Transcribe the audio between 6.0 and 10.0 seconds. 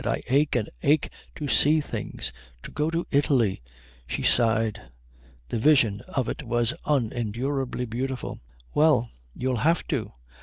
of it was unendurably beautiful. "Well, you'll have